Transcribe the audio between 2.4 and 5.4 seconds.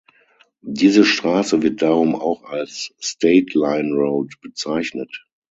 als "State Line Road" bezeichnet.